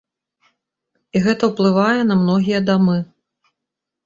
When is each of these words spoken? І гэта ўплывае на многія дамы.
І 1.19 1.21
гэта 1.25 1.43
ўплывае 1.51 2.01
на 2.13 2.19
многія 2.23 2.63
дамы. 2.71 2.97